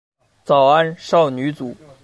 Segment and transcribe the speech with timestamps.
[0.43, 1.77] 早安少女组。